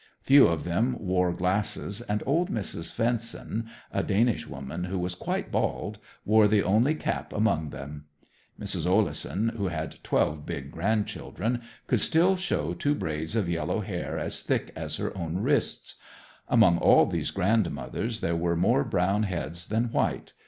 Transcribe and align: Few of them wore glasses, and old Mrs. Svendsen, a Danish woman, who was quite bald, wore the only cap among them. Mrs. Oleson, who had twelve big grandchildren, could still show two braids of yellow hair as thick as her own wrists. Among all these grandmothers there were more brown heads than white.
Few 0.23 0.47
of 0.47 0.63
them 0.63 0.97
wore 0.99 1.31
glasses, 1.31 2.01
and 2.01 2.23
old 2.25 2.49
Mrs. 2.49 2.85
Svendsen, 2.91 3.67
a 3.91 4.01
Danish 4.01 4.47
woman, 4.47 4.85
who 4.85 4.97
was 4.97 5.13
quite 5.13 5.51
bald, 5.51 5.99
wore 6.25 6.47
the 6.47 6.63
only 6.63 6.95
cap 6.95 7.31
among 7.31 7.69
them. 7.69 8.05
Mrs. 8.59 8.87
Oleson, 8.87 9.49
who 9.49 9.67
had 9.67 9.97
twelve 10.03 10.43
big 10.43 10.71
grandchildren, 10.71 11.61
could 11.85 12.01
still 12.01 12.35
show 12.35 12.73
two 12.73 12.95
braids 12.95 13.35
of 13.35 13.47
yellow 13.47 13.81
hair 13.81 14.17
as 14.17 14.41
thick 14.41 14.71
as 14.75 14.95
her 14.95 15.15
own 15.15 15.37
wrists. 15.37 15.97
Among 16.47 16.79
all 16.79 17.05
these 17.05 17.29
grandmothers 17.29 18.21
there 18.21 18.35
were 18.35 18.55
more 18.55 18.83
brown 18.83 19.21
heads 19.21 19.67
than 19.67 19.91
white. 19.91 20.33